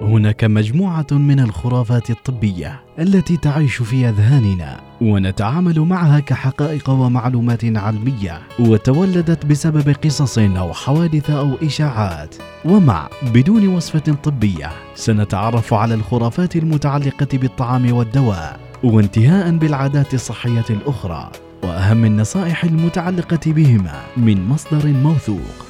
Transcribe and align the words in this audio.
هناك 0.00 0.44
مجموعة 0.44 1.06
من 1.10 1.40
الخرافات 1.40 2.10
الطبية 2.10 2.80
التي 2.98 3.36
تعيش 3.36 3.76
في 3.76 4.08
أذهاننا 4.08 4.80
ونتعامل 5.00 5.80
معها 5.80 6.20
كحقائق 6.20 6.90
ومعلومات 6.90 7.64
علمية 7.64 8.42
وتولدت 8.58 9.46
بسبب 9.46 9.96
قصص 10.04 10.38
أو 10.38 10.72
حوادث 10.72 11.30
أو 11.30 11.54
إشاعات. 11.62 12.34
ومع 12.64 13.08
بدون 13.34 13.68
وصفة 13.68 14.14
طبية 14.24 14.70
سنتعرف 14.94 15.74
على 15.74 15.94
الخرافات 15.94 16.56
المتعلقة 16.56 17.38
بالطعام 17.38 17.92
والدواء 17.92 18.60
وانتهاء 18.84 19.56
بالعادات 19.56 20.14
الصحية 20.14 20.64
الأخرى 20.70 21.30
وأهم 21.62 22.04
النصائح 22.04 22.64
المتعلقة 22.64 23.52
بهما 23.52 24.00
من 24.16 24.48
مصدر 24.48 24.86
موثوق. 24.86 25.65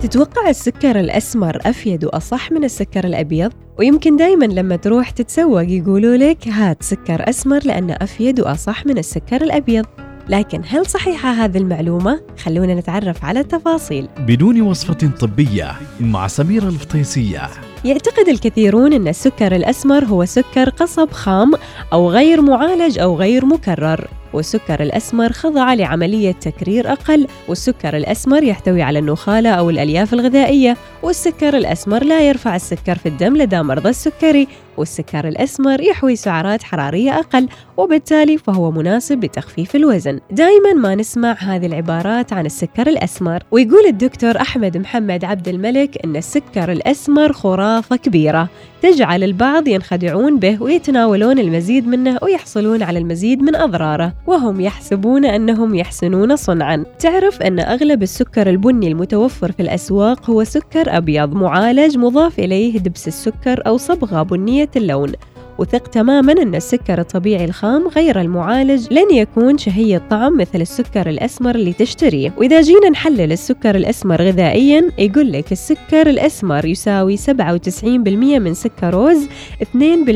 تتوقع 0.00 0.48
السكر 0.48 1.00
الأسمر 1.00 1.58
أفيد 1.64 2.04
وأصح 2.04 2.52
من 2.52 2.64
السكر 2.64 3.04
الأبيض؟ 3.04 3.52
ويمكن 3.78 4.16
دايما 4.16 4.44
لما 4.44 4.76
تروح 4.76 5.10
تتسوق 5.10 5.62
يقولوا 5.68 6.16
لك 6.16 6.48
هات 6.48 6.82
سكر 6.82 7.28
أسمر 7.28 7.60
لأنه 7.64 7.92
أفيد 7.92 8.40
وأصح 8.40 8.86
من 8.86 8.98
السكر 8.98 9.42
الأبيض 9.42 9.86
لكن 10.28 10.62
هل 10.68 10.86
صحيحة 10.86 11.30
هذه 11.30 11.58
المعلومة؟ 11.58 12.20
خلونا 12.44 12.74
نتعرف 12.74 13.24
على 13.24 13.40
التفاصيل 13.40 14.08
بدون 14.18 14.60
وصفة 14.60 15.10
طبية 15.20 15.72
مع 16.00 16.26
سميرة 16.26 16.68
الفطيسية 16.68 17.48
يعتقد 17.84 18.28
الكثيرون 18.28 18.92
أن 18.92 19.08
السكر 19.08 19.56
الأسمر 19.56 20.04
هو 20.04 20.24
سكر 20.24 20.68
قصب 20.68 21.10
خام 21.10 21.52
أو 21.92 22.10
غير 22.10 22.40
معالج 22.42 22.98
أو 22.98 23.16
غير 23.16 23.46
مكرر 23.46 24.08
والسكر 24.36 24.82
الأسمر 24.82 25.32
خضع 25.32 25.74
لعملية 25.74 26.32
تكرير 26.32 26.92
أقل 26.92 27.26
والسكر 27.48 27.96
الأسمر 27.96 28.42
يحتوي 28.42 28.82
على 28.82 28.98
النخالة 28.98 29.50
أو 29.50 29.70
الألياف 29.70 30.14
الغذائية 30.14 30.76
والسكر 31.02 31.56
الأسمر 31.56 32.04
لا 32.04 32.28
يرفع 32.28 32.56
السكر 32.56 32.98
في 32.98 33.08
الدم 33.08 33.36
لدى 33.36 33.62
مرضى 33.62 33.88
السكري. 33.88 34.48
والسكر 34.78 35.28
الأسمر 35.28 35.80
يحوي 35.80 36.16
سعرات 36.16 36.62
حرارية 36.62 37.18
أقل 37.18 37.48
وبالتالي 37.76 38.38
فهو 38.38 38.70
مناسب 38.70 39.24
لتخفيف 39.24 39.76
الوزن. 39.76 40.20
دائما 40.30 40.72
ما 40.72 40.94
نسمع 40.94 41.36
هذه 41.38 41.66
العبارات 41.66 42.32
عن 42.32 42.46
السكر 42.46 42.86
الأسمر 42.86 43.42
ويقول 43.50 43.86
الدكتور 43.86 44.40
أحمد 44.40 44.76
محمد 44.76 45.24
عبد 45.24 45.48
الملك 45.48 46.04
أن 46.04 46.16
السكر 46.16 46.72
الأسمر 46.72 47.32
خرافة 47.32 47.96
كبيرة. 47.96 48.48
تجعل 48.82 49.24
البعض 49.24 49.68
ينخدعون 49.68 50.38
به 50.38 50.62
ويتناولون 50.62 51.38
المزيد 51.38 51.88
منه 51.88 52.18
ويحصلون 52.22 52.82
على 52.82 52.98
المزيد 52.98 53.42
من 53.42 53.56
أضراره 53.56 54.14
وهم 54.26 54.60
يحسبون 54.60 55.24
أنهم 55.24 55.74
يحسنون 55.74 56.36
صنعا. 56.36 56.84
تعرف 56.98 57.42
أن 57.42 57.60
أغلب 57.60 58.02
السكر 58.02 58.50
البني 58.50 58.88
المتوفر 58.88 59.52
في 59.52 59.62
الأسواق 59.62 60.30
هو 60.30 60.44
سكر 60.44 60.96
أبيض 60.96 61.34
معالج 61.34 61.98
مضاف 61.98 62.38
إليه 62.38 62.78
دبس 62.78 63.08
السكر 63.08 63.62
أو 63.66 63.76
صبغة 63.76 64.22
بنية 64.22 64.65
اللون. 64.76 65.12
وثق 65.58 65.88
تماما 65.88 66.32
أن 66.32 66.54
السكر 66.54 67.00
الطبيعي 67.00 67.44
الخام 67.44 67.88
غير 67.88 68.20
المعالج 68.20 68.92
لن 68.92 69.14
يكون 69.14 69.58
شهي 69.58 69.96
الطعم 69.96 70.36
مثل 70.36 70.60
السكر 70.60 71.08
الأسمر 71.08 71.54
اللي 71.54 71.72
تشتريه 71.72 72.32
وإذا 72.36 72.60
جينا 72.60 72.88
نحلل 72.90 73.32
السكر 73.32 73.74
الأسمر 73.76 74.22
غذائيا 74.22 74.90
يقول 74.98 75.32
لك 75.32 75.52
السكر 75.52 76.06
الأسمر 76.10 76.64
يساوي 76.64 77.16
97% 77.16 77.84
من 77.84 78.54
سكروز 78.54 79.28
2% 79.62 79.66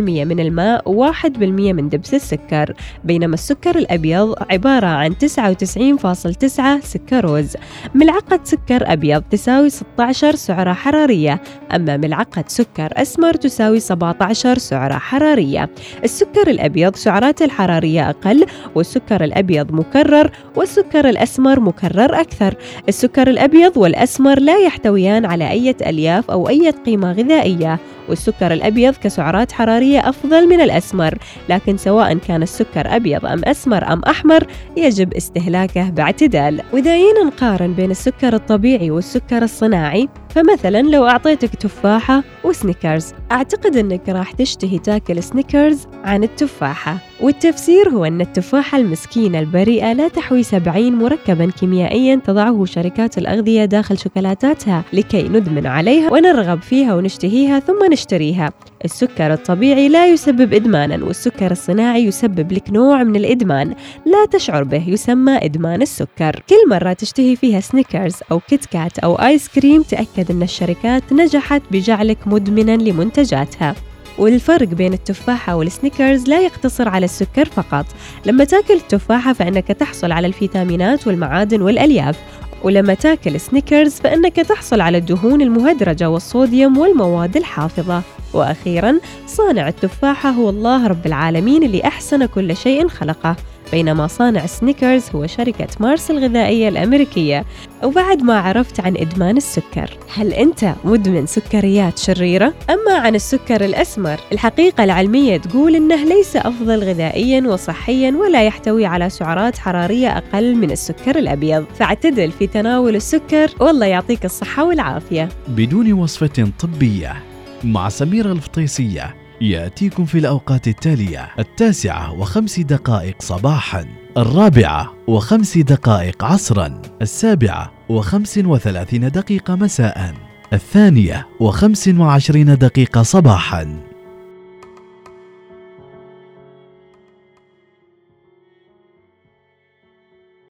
من 0.00 0.40
الماء 0.40 1.10
و1% 1.12 1.26
من 1.38 1.88
دبس 1.88 2.14
السكر. 2.14 2.74
بينما 3.04 3.34
السكر 3.34 3.78
الأبيض 3.78 4.34
عبارة 4.50 4.86
عن 4.86 5.14
99.9 5.14 6.84
سكروز 6.84 7.56
ملعقة 7.94 8.40
سكر 8.44 8.92
أبيض 8.92 9.22
تساوي 9.22 9.70
16 9.70 10.34
سعرة 10.34 10.72
حرارية. 10.72 11.42
أما 11.74 11.96
ملعقة 11.96 12.44
سكر 12.46 12.88
أسمر 12.92 13.34
تساوي 13.34 13.80
17 13.80 14.58
سعرة 14.58 14.94
حرارية. 14.98 15.29
الحرارية. 15.30 15.70
السكر 16.04 16.50
الأبيض 16.50 16.96
سعراته 16.96 17.44
الحرارية 17.44 18.10
أقل 18.10 18.46
والسكر 18.74 19.24
الأبيض 19.24 19.72
مكرر 19.72 20.30
والسكر 20.56 21.08
الأسمر 21.08 21.60
مكرر 21.60 22.20
أكثر. 22.20 22.54
السكر 22.88 23.30
الأبيض 23.30 23.76
والأسمر 23.76 24.40
لا 24.40 24.58
يحتويان 24.58 25.24
على 25.24 25.50
أي 25.50 25.74
ألياف 25.86 26.30
أو 26.30 26.48
أي 26.48 26.70
قيمة 26.70 27.12
غذائية. 27.12 27.78
والسكر 28.08 28.52
الأبيض 28.52 28.94
كسعرات 28.94 29.52
حرارية 29.52 30.08
أفضل 30.08 30.48
من 30.48 30.60
الأسمر 30.60 31.18
لكن 31.48 31.76
سواء 31.76 32.18
كان 32.18 32.42
السكر 32.42 32.96
أبيض 32.96 33.26
أم 33.26 33.44
أسمر 33.44 33.92
أم 33.92 34.02
أحمر 34.08 34.46
يجب 34.76 35.14
استهلاكه 35.14 35.90
باعتدال. 35.90 36.62
وإذا 36.72 36.96
نقارن 37.26 37.72
بين 37.74 37.90
السكر 37.90 38.34
الطبيعي 38.34 38.90
والسكر 38.90 39.42
الصناعي 39.42 40.08
فمثلا 40.28 40.82
لو 40.82 41.06
أعطيتك 41.06 41.54
تفاحة 41.54 42.22
وسنيكرز. 42.44 43.12
أعتقد 43.32 43.76
أنك 43.76 44.08
راح 44.08 44.32
تشتهي 44.32 44.78
تاكل 44.78 45.22
سنيكرز 45.22 45.86
عن 46.04 46.24
التفاحة 46.24 46.96
والتفسير 47.20 47.88
هو 47.88 48.04
أن 48.04 48.20
التفاحة 48.20 48.78
المسكينة 48.78 49.38
البريئة 49.38 49.92
لا 49.92 50.08
تحوي 50.08 50.42
70 50.42 50.92
مركبا 50.92 51.50
كيميائيا 51.60 52.20
تضعه 52.24 52.64
شركات 52.64 53.18
الأغذية 53.18 53.64
داخل 53.64 53.98
شوكولاتاتها 53.98 54.84
لكي 54.92 55.22
ندمن 55.22 55.66
عليها 55.66 56.12
ونرغب 56.12 56.62
فيها 56.62 56.94
ونشتهيها 56.94 57.58
ثم 57.58 57.92
نشتريها. 57.92 58.50
السكر 58.84 59.32
الطبيعي 59.32 59.88
لا 59.88 60.06
يسبب 60.06 60.54
إدمانا 60.54 61.04
والسكر 61.04 61.50
الصناعي 61.50 62.04
يسبب 62.04 62.52
لك 62.52 62.70
نوع 62.70 63.02
من 63.02 63.16
الإدمان 63.16 63.74
لا 64.06 64.26
تشعر 64.30 64.64
به 64.64 64.88
يسمى 64.88 65.36
إدمان 65.44 65.82
السكر. 65.82 66.42
كل 66.48 66.68
مرة 66.68 66.92
تشتهي 66.92 67.36
فيها 67.36 67.60
سنيكرز 67.60 68.16
أو 68.32 68.40
كيت 68.40 68.66
كات 68.66 68.98
أو 68.98 69.14
آيس 69.14 69.48
كريم 69.48 69.82
تأكد 69.82 70.30
أن 70.30 70.42
الشركات 70.42 71.12
نجحت 71.12 71.62
بجعلك 71.70 72.18
مدمنا 72.26 72.76
لمنتجاتها. 72.76 73.74
والفرق 74.18 74.68
بين 74.68 74.92
التفاحة 74.92 75.56
والسنيكرز 75.56 76.28
لا 76.28 76.40
يقتصر 76.40 76.88
على 76.88 77.04
السكر 77.04 77.44
فقط. 77.44 77.86
لما 78.26 78.44
تأكل 78.44 78.74
التفاحة 78.74 79.32
فإنك 79.32 79.66
تحصل 79.66 80.12
على 80.12 80.26
الفيتامينات 80.26 81.06
والمعادن 81.06 81.62
والألياف. 81.62 82.18
ولما 82.62 82.94
تأكل 82.94 83.40
سنيكرز 83.40 83.94
فإنك 83.94 84.36
تحصل 84.36 84.80
على 84.80 84.98
الدهون 84.98 85.42
المهدرجة 85.42 86.10
والصوديوم 86.10 86.78
والمواد 86.78 87.36
الحافظة. 87.36 88.02
وأخيرا 88.34 89.00
صانع 89.26 89.68
التفاحة 89.68 90.30
هو 90.30 90.48
الله 90.50 90.86
رب 90.86 91.06
العالمين 91.06 91.62
اللي 91.62 91.84
أحسن 91.84 92.26
كل 92.26 92.56
شيء 92.56 92.88
خلقه 92.88 93.36
بينما 93.72 94.06
صانع 94.06 94.46
سنيكرز 94.46 95.04
هو 95.14 95.26
شركة 95.26 95.68
مارس 95.80 96.10
الغذائية 96.10 96.68
الأمريكية. 96.68 97.44
وبعد 97.84 98.22
ما 98.22 98.38
عرفت 98.38 98.80
عن 98.80 98.96
إدمان 98.96 99.36
السكر 99.36 99.98
هل 100.14 100.32
أنت 100.32 100.74
مدمن 100.84 101.26
سكريات 101.26 101.98
شريرة؟ 101.98 102.54
أما 102.70 102.98
عن 102.98 103.14
السكر 103.14 103.64
الأسمر 103.64 104.20
الحقيقة 104.32 104.84
العلمية 104.84 105.36
تقول 105.36 105.76
إنه 105.76 106.04
ليس 106.04 106.36
أفضل 106.36 106.84
غذائيا 106.84 107.48
وصحيا 107.48 108.10
ولا 108.10 108.42
يحتوي 108.42 108.86
على 108.86 109.10
سعرات 109.10 109.58
حرارية 109.58 110.16
أقل 110.16 110.54
من 110.54 110.70
السكر 110.70 111.18
الأبيض. 111.18 111.64
فاعتدل 111.78 112.30
في 112.30 112.46
تناول 112.46 112.96
السكر 112.96 113.50
والله 113.60 113.86
يعطيك 113.86 114.24
الصحة 114.24 114.64
والعافية. 114.64 115.28
بدون 115.48 115.92
وصفة 115.92 116.52
طبية. 116.60 117.29
مع 117.64 117.88
سميرة 117.88 118.32
الفطيسية. 118.32 119.14
يأتيكم 119.40 120.04
في 120.04 120.18
الأوقات 120.18 120.68
التالية 120.68 121.28
التاسعة 121.38 122.12
وخمس 122.12 122.60
دقائق 122.60 123.22
صباحا 123.22 123.86
الرابعة 124.16 124.94
وخمس 125.06 125.58
دقائق 125.58 126.24
عصرا 126.24 126.82
السابعة 127.02 127.72
وخمس 127.88 128.38
وثلاثين 128.38 129.10
دقيقة 129.10 129.54
مساء 129.54 130.14
الثانية 130.52 131.28
وخمس 131.40 131.88
وعشرين 131.88 132.58
دقيقة 132.58 133.02
صباحا. 133.02 133.89